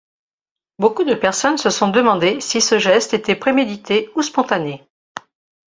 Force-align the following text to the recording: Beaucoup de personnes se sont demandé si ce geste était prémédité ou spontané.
Beaucoup 0.79 1.03
de 1.03 1.13
personnes 1.13 1.59
se 1.59 1.69
sont 1.69 1.89
demandé 1.89 2.41
si 2.41 2.59
ce 2.59 2.79
geste 2.79 3.13
était 3.13 3.35
prémédité 3.35 4.09
ou 4.15 4.23
spontané. 4.23 4.83